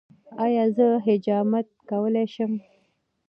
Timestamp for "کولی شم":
1.89-2.51